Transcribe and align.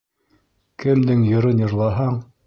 Кемдең 0.83 1.21
йырын 1.33 1.61
йырлаһаң 1.65 2.17